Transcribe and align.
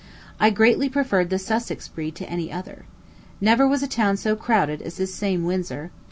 I 0.39 0.49
greatly 0.49 0.89
preferred 0.89 1.29
the 1.29 1.37
Sussex 1.37 1.87
breed 1.87 2.15
to 2.15 2.27
any 2.27 2.51
other. 2.51 2.85
Never 3.39 3.67
was 3.67 3.83
a 3.83 3.87
town 3.87 4.17
so 4.17 4.35
crowded 4.35 4.81
as 4.81 4.97
this 4.97 5.13
same 5.13 5.43
Windsor. 5.43 5.91